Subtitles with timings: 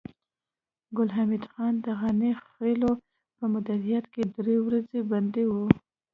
[0.95, 2.91] ګل حمید خان د غني خېلو
[3.37, 5.53] په مدیریت کې درې ورځې بندي و